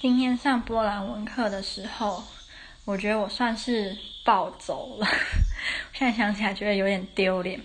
[0.00, 2.22] 今天上波兰文课的时候，
[2.84, 5.06] 我觉得我算是暴走了。
[5.92, 7.60] 现在想起来觉得有点丢脸。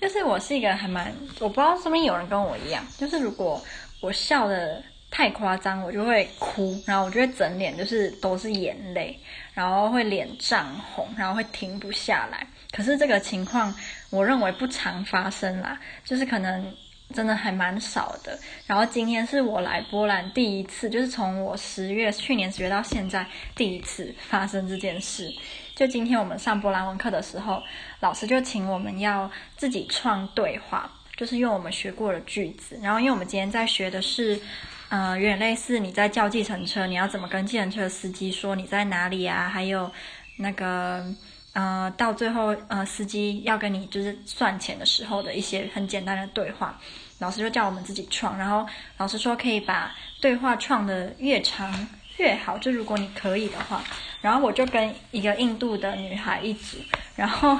[0.00, 3.60] 就是我是一个还蛮，我不知道是不是有人跟我一样，就是如果
[4.00, 9.18] 我笑得太夸张，我就会哭，然后我就会整脸就是都是眼泪，
[9.52, 12.46] 然后会脸涨红，然后会停不下来。
[12.70, 13.74] 可是这个情况，
[14.08, 16.72] 我认为不常发生啦，就是可能。
[17.12, 18.38] 真的还蛮少的。
[18.66, 25.32] 然后今天是我来波兰第一次，就是从我十月去年十月到现在第一次发生这件事。
[25.74, 27.62] 就今天我们上波兰文课的时候，
[28.00, 32.78] 老师就请我们要自己创对话，就是用我们学过的句子。
[32.82, 34.40] 然后因为我们今天在学的是，
[34.88, 39.48] 呃，有点类似你在叫计程车，你要怎么跟计程车司机说你在哪里啊？
[39.48, 39.90] 还有
[40.36, 41.06] 那个。
[41.54, 46.80] 呃，到最后，呃，司机要跟你就是算钱的时候的一些很简单的对话，
[47.18, 48.66] 老师就叫我们自己创，然后
[48.96, 51.70] 老师说可以把对话创得越长
[52.16, 53.84] 越好，就如果你可以的话，
[54.20, 56.78] 然后我就跟一个印度的女孩一组，
[57.16, 57.58] 然后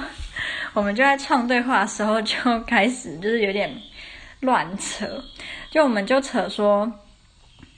[0.73, 3.71] 我们就在创对话的时候就开始就是有点
[4.39, 5.23] 乱扯，
[5.69, 6.91] 就我们就扯说。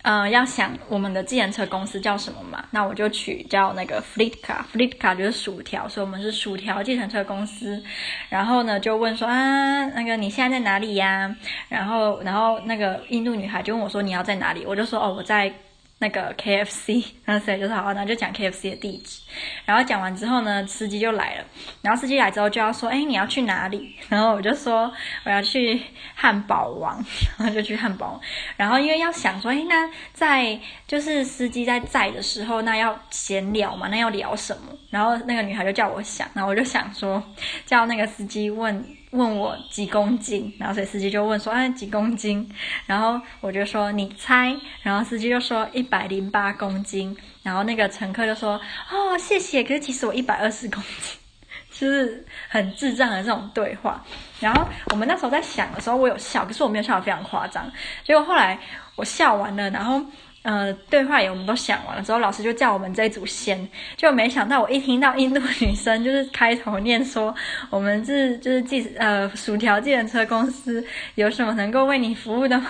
[0.08, 2.64] 嗯、要想我们的计程车公司叫什么嘛？
[2.70, 7.84] 那我就取叫那个 Flitka，Flitka 就是薯条，所以我们是薯条计程车公司。
[8.30, 11.36] 然后呢，就问说啊，那个你现在在哪里呀？
[11.70, 14.64] 然后，然后那个印度女孩就问我说你要在哪里？
[14.68, 15.52] 我就说哦，我在。
[16.00, 19.22] 那个 KFC， 然后所以就是好，然后就讲 KFC 的地址，
[19.66, 21.46] 然后讲完之后呢，司机就来了，
[21.82, 23.96] 然后司机来之后就要说，哎，你要去哪里？
[24.10, 24.92] 然后我就说
[25.24, 25.82] 我要去
[26.14, 27.04] 汉堡王，
[27.40, 28.22] 然后就去汉堡王，
[28.58, 34.74] 然后因为要想说，哎，那在就是司机在载的时候，那要闲聊嘛，那要聊什么？
[34.90, 37.24] 然后那个女孩就叫我想，然后我就想说，
[37.66, 38.86] 叫那个司机问。
[39.16, 42.48] 问我几公斤，然后所以司机就问说：“哎，几公斤？”
[42.86, 48.60] 然后我就说：“你猜。”然后司机就说：“一百零八公斤。”然后那个乘客就说
[48.92, 51.18] ：“哦，谢谢。”可是其实我一百二十公斤，
[51.72, 54.04] 就是很智障的这种对话。
[54.40, 57.72] 然后我们那时候在想的时候，我有笑，可是我没有笑得非常夸张。
[58.04, 58.60] 结果后来
[58.96, 60.02] 我笑完了，然后。
[60.46, 63.68] 呃，对话也我们都想完了之后，老师就叫我们这一组先，
[63.98, 67.34] 就没想到我一听到印度女生就是开头念说
[67.72, 70.86] 我们是就是计呃薯条计程车公司
[71.16, 72.68] 有什么能够为你服务的吗？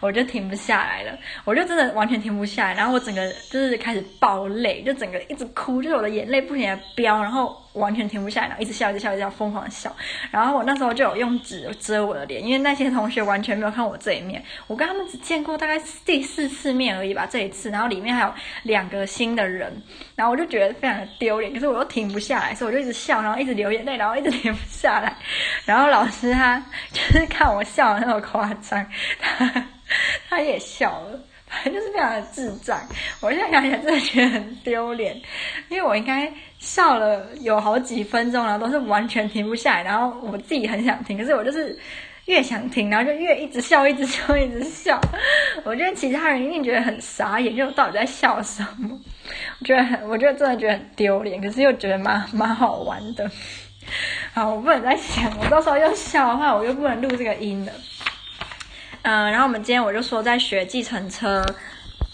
[0.00, 7.56] 我就停不下来了，我就真的完全停不下来，然后我整个就是开始爆泪，就整个一直哭，就是我的眼泪不停的飙，然后。
[7.74, 9.94] 完全停不下来，然后一直笑，一直笑，一直笑，疯狂笑。
[10.32, 14.42] 然后我那时候就有用纸遮我的脸，因为那些同学完全没有看我这一面。
[14.66, 17.70] 我跟他们只见过大概第四次面而已吧，这一次。
[17.70, 18.34] 然后里面还有
[18.64, 19.72] 两个新的人，
[20.16, 25.14] 然后我就觉得非常的丢脸，可是我又停不下来，所以我就一直笑，然后一直流眼泪，然后一直停不下来。
[25.64, 26.60] 然后老师他
[26.90, 28.84] 就是看我笑的那么夸张，
[29.20, 29.67] 他
[30.28, 31.18] 他也笑了。
[31.50, 32.78] 反正就是非常的智障，
[33.22, 35.18] 我现在想起来真的觉得很丢脸，
[35.70, 41.74] 因为我应该笑了有好几分钟，然后都是完全停不下来，然后我自己很想停，可是我就是
[42.26, 45.00] 越想停，然后就越一直笑，一直笑， 一直笑。
[45.64, 48.90] 我觉得其他人一定觉得很傻眼，就到底在笑什么？
[49.60, 53.26] 我觉得很，我觉得真的觉得很丢脸，可是又觉得蛮蛮好玩的。
[54.34, 57.72] 好，我不能再想，我到时候又笑的话，我又不能录这个音了。
[59.02, 61.44] 嗯、然后我们今天我就说在学计程车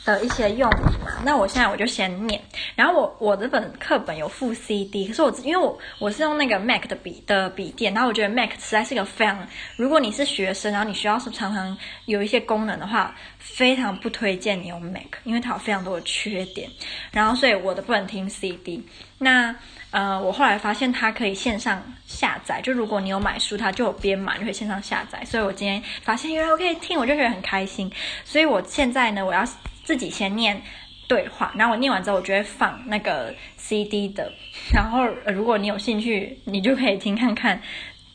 [0.05, 2.39] 的一些用语嘛，那我现在我就先念。
[2.75, 16.69] 然后我我这本课本有附 CD，可是我因为我我是用那个 Mac 的笔的笔电，然后我觉得 Mac 实在是个非常，如果你是学生，然后你需要是常常有一些功能的话，非常不推荐你用 Mac，因为它有非常多的缺点。
[17.11, 18.87] 然后所以我的不能听 CD。
[19.19, 19.57] 那
[19.95, 25.25] 呃，我后来发现它可以线上下载，就如果你有买书，它就有编码，就可以线上下载。
[25.25, 27.89] 所以我今天发现原来我可以听，我就觉得很开心。
[28.25, 29.45] 所以我现在呢，我要
[29.85, 30.61] 自己先念
[31.07, 34.33] 对话，然后我念完之后，我就会放那个 CD 的。
[34.73, 37.63] 然后，呃，如果你有兴趣，你就可以听看看，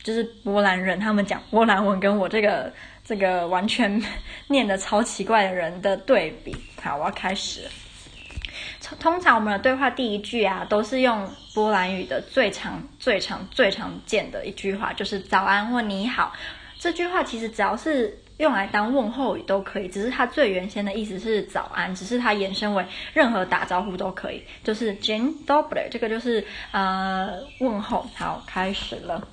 [0.04, 2.74] 就是波兰人他们讲波兰文跟我这个
[3.06, 4.04] 这个完全
[4.50, 6.54] 念的超奇怪的人的对比。
[6.84, 7.70] 好，我要开始了。
[9.00, 16.34] 通常我们的对话第一句啊，都是用波兰语的最常、最常、最常见的一句话，就是早安或你好。
[16.80, 28.08] 这句话其实只要是用来当问候语都可以，只是它最原先的意思是早安，只是它延伸为任何打招呼都可以，就是 Dzień dobry，这个就是呃问候。
[28.16, 29.28] 好，开始了。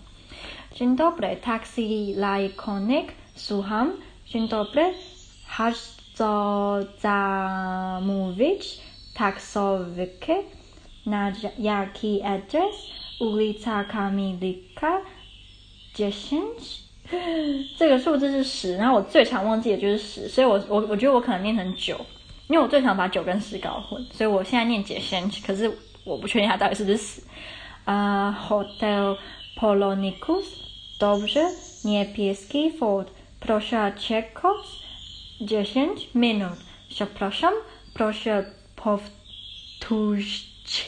[0.74, 3.92] Dzień dobry, taxi, lajkonik, słucham.
[4.28, 4.92] Dzień dobry,
[5.46, 8.80] chcę zamówić
[9.16, 10.42] Taksówkę
[11.06, 12.76] na jaki adres?
[13.20, 15.00] Ulica Kamilka
[15.94, 16.44] 10
[17.78, 21.98] 这个数字是十，然后我最常忘记的就是十，所以我我我觉得我可能念成九。
[22.48, 25.72] 因为我最常把九跟十搞混，所以我现在念 dziesięć，可是
[26.04, 27.22] 我不确定它到底是不是十。
[27.84, 29.16] 啊、uh,，Hotel
[29.58, 30.44] Polonicus
[30.98, 31.40] dobrze
[31.84, 33.08] niebieski Ford
[33.40, 34.66] proszę czekać
[35.40, 36.58] dziesięć minut.
[38.76, 39.00] Przepraszam,
[39.80, 40.26] proszę
[40.66, 40.86] powtórzyć.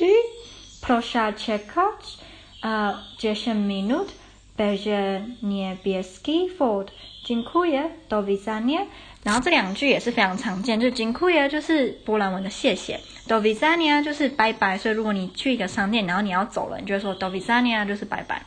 [0.80, 2.18] Proszę czekać
[2.62, 4.12] 啊，dziesięć minut.
[4.56, 6.90] Będzie niebieski Ford.
[7.24, 8.86] Dziękuję, do widzenia.
[9.24, 14.78] 然后这两句也是非常常见，就 dziękuję 就是波兰文的谢谢，do widzenia 就是拜拜。
[14.78, 18.42] 所以如果你去一个商店，然后你要走了，你就会说 do widzenia 就是拜拜。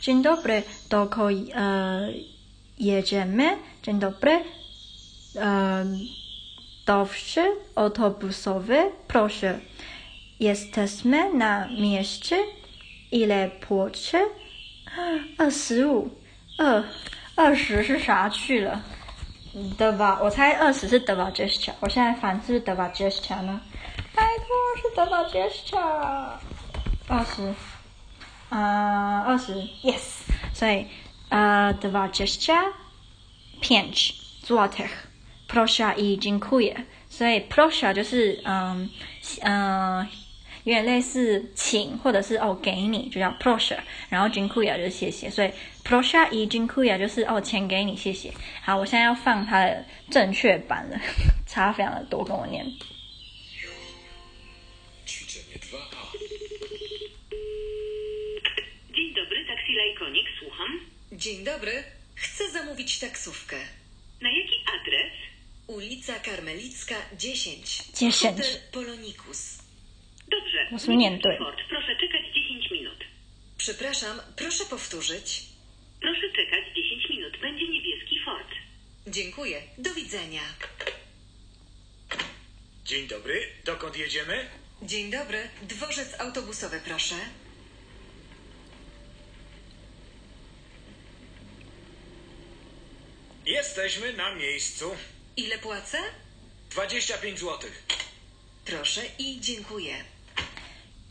[0.00, 2.12] Dzień dobry, dokąd e
[2.78, 3.56] jedziemy?
[3.82, 4.40] Dzień dobry,
[6.79, 7.35] e dowóz
[7.75, 9.59] autobusowy, proszę.
[10.39, 12.37] Jesteśmy na mieście.
[13.11, 14.17] Ile płaci?
[15.37, 16.09] 二十五，
[16.57, 16.83] 二
[17.35, 18.81] 二十是啥去了？
[19.77, 23.59] 的吧，我猜二十是 dwadzieścia，我现在反是不是 dwadzieścia 呢？
[24.13, 24.47] 拜托
[24.81, 25.77] 是 dwadzieścia，
[27.07, 27.53] 二十，
[28.49, 29.53] 啊，二十，
[29.83, 30.23] yes，
[30.53, 30.87] 所以
[31.29, 32.63] 呃 dwadzieścia
[33.61, 34.13] pięć
[35.50, 38.88] Złotych，proszę i dziękuję，所以 proszę 就是嗯
[39.42, 40.08] 嗯。
[40.62, 43.78] 有点类似请或者是哦给你，就叫 proszę，
[44.10, 45.50] 然后 dziękuję 就是谢谢，所以
[45.82, 48.30] proszę i dziękuję 就是哦钱给你谢谢。
[48.62, 51.00] 好，我现在要放它的正确版了，
[51.46, 52.66] 差非常的多，跟我念。
[58.92, 60.80] Dzień dobry, taksi Lajkonik, słucham.
[61.12, 63.56] Dzień dobry, chcę zamówić taksówkę.
[64.20, 65.19] Na jaki adres?
[65.70, 67.92] Ulica Karmelicka 10.
[67.94, 68.22] 10.
[68.22, 69.58] Hotel Polonikus.
[70.28, 70.68] Dobrze.
[70.72, 71.28] Usunięty.
[71.38, 71.58] Ford.
[71.68, 72.98] Proszę czekać 10 minut.
[73.58, 75.42] Przepraszam, proszę powtórzyć.
[76.00, 77.40] Proszę czekać 10 minut.
[77.40, 78.48] Będzie niebieski Ford.
[79.06, 79.62] Dziękuję.
[79.78, 80.42] Do widzenia.
[82.84, 84.48] Dzień dobry, dokąd jedziemy?
[84.82, 87.14] Dzień dobry, dworzec autobusowy, proszę.
[93.46, 94.90] Jesteśmy na miejscu.
[95.40, 95.98] Ile płacę?
[96.70, 97.70] 25 zł.
[98.64, 99.94] Proszę i dziękuję.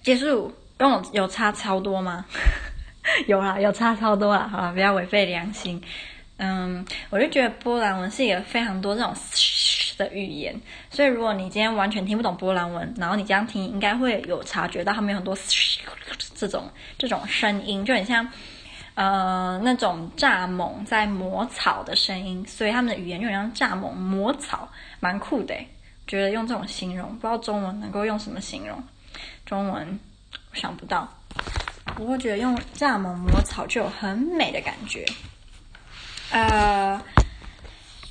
[0.04, 2.26] 结束，跟我有差超多吗？
[3.26, 5.82] 有啦，有差超多啦，好啦，不要违背良心。
[6.38, 9.16] 嗯，我就觉得波兰文是一个非常多这种
[9.98, 10.62] 的语言，
[10.92, 15.36] 所以如果你今天完全听不懂波兰文，然后你这样听，应该会有察觉到他们有很多
[16.36, 18.32] 这种这种声音，就很像
[19.00, 24.68] 呃那种蚱蜢在磨草的声音，所以他们的语言就很像蚱蜢磨草，
[25.00, 25.56] 蛮酷的。
[26.06, 28.84] 觉得用这种形容，不知道中文能够用什么形容。
[29.46, 29.98] 中文
[30.52, 31.08] 想不到，
[31.96, 35.06] 不过觉得用蚱蜢磨草就有很美的感觉。
[36.32, 37.02] 呃，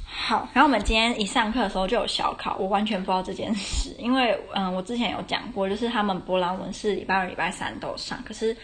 [0.06, 8.56] 好，然后我们今天一上课的时候就有小考，我完全不知道这件事，因为嗯、呃，我之前有讲过，就是他们波兰文是礼拜二、礼拜三都上，可是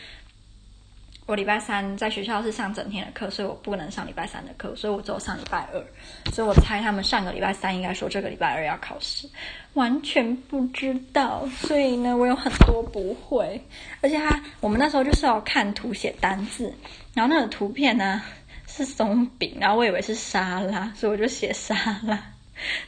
[1.26, 5.82] 我礼拜三在学校是上整天的课，所以我不能上礼拜三的课，所以我只有上礼拜二，
[6.30, 9.26] 所以我猜他们上个礼拜三应该说这个礼拜二要考试，
[9.72, 13.58] 完全不知道，所以呢，我有很多不会，
[14.02, 16.70] 而且他我们那时候就是要看图写单字，
[17.14, 18.20] 然后那个图片呢
[18.66, 22.22] 是松饼，然后我以为是沙拉，所以我就写沙拉，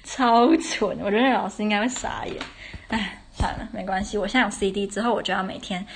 [0.04, 2.36] 超蠢，我觉得那老师应该会傻眼，
[2.88, 5.86] 哎，算了，没关系，我现在有 CD 之后，我就要每天。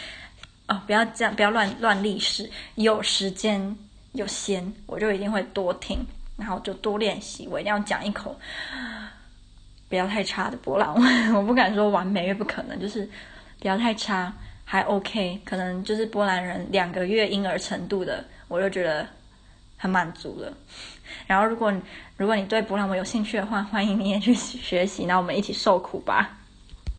[0.70, 2.48] 哦，不要这样，不要乱乱立誓。
[2.76, 3.76] 有时间
[4.12, 5.98] 有闲，我就一定会多听，
[6.36, 7.48] 然后就多练习。
[7.48, 8.38] 我一定要讲一口
[9.88, 11.04] 不要太差的波兰文。
[11.34, 13.04] 我不敢说完美，因为不可能，就是
[13.58, 14.32] 不要太差，
[14.64, 15.40] 还 OK。
[15.44, 19.04] 可能就是波兰人两个月婴儿程度的，我就觉得
[19.76, 20.52] 很满足了。
[21.26, 21.74] 然后，如果
[22.16, 26.36] 如果你对波兰文有兴趣的话，欢迎你也去学习，那我们一起受苦吧。